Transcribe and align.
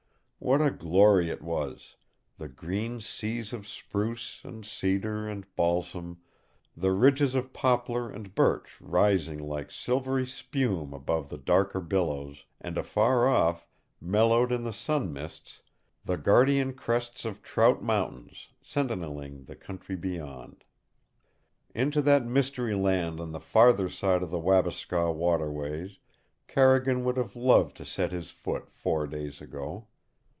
What 0.43 0.59
a 0.59 0.71
glory 0.71 1.29
it 1.29 1.43
was 1.43 1.97
the 2.39 2.47
green 2.47 2.99
seas 2.99 3.53
of 3.53 3.67
spruce 3.67 4.41
and 4.43 4.65
cedar 4.65 5.29
and 5.29 5.45
balsam, 5.55 6.19
the 6.75 6.91
ridges 6.93 7.35
of 7.35 7.53
poplar 7.53 8.09
and 8.09 8.33
birch 8.33 8.81
rising 8.81 9.37
like 9.37 9.69
silvery 9.69 10.25
spume 10.25 10.95
above 10.95 11.29
the 11.29 11.37
darker 11.37 11.79
billows, 11.79 12.45
and 12.59 12.75
afar 12.75 13.27
off, 13.27 13.67
mellowed 14.01 14.51
in 14.51 14.63
the 14.63 14.73
sun 14.73 15.13
mists, 15.13 15.61
the 16.03 16.17
guardian 16.17 16.73
crests 16.73 17.23
of 17.23 17.43
Trout 17.43 17.83
Mountains 17.83 18.47
sentineling 18.63 19.43
the 19.45 19.55
country 19.55 19.95
beyond! 19.95 20.63
Into 21.75 22.01
that 22.01 22.25
mystery 22.25 22.73
land 22.73 23.19
on 23.19 23.31
the 23.31 23.39
farther 23.39 23.89
side 23.89 24.23
of 24.23 24.31
the 24.31 24.39
Wabiskaw 24.41 25.11
waterways 25.13 25.99
Carrigan 26.47 27.03
would 27.05 27.17
have 27.17 27.35
loved 27.35 27.77
to 27.77 27.85
set 27.85 28.11
his 28.11 28.31
foot 28.31 28.71
four 28.71 29.05
days 29.05 29.39
ago. 29.39 29.85